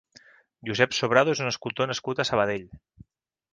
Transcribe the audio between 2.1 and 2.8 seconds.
a Sabadell.